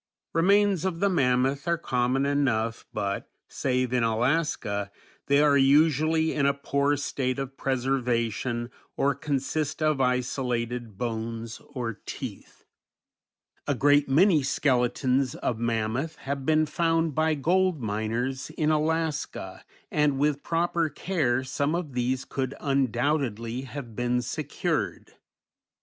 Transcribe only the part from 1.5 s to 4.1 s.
are common enough but, save in